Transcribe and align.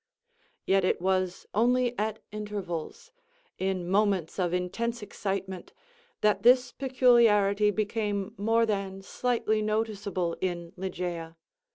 Yet 0.65 0.83
it 0.83 0.99
was 0.99 1.45
only 1.53 1.93
at 1.99 2.23
intervals—in 2.31 3.87
moments 3.87 4.39
of 4.39 4.51
intense 4.51 5.03
excitement—that 5.03 6.41
this 6.41 6.71
peculiarity 6.71 7.69
became 7.69 8.33
more 8.35 8.65
than 8.65 9.03
slightly 9.03 9.61
noticeable 9.61 10.37
in 10.41 10.73
Ligeia. 10.75 11.37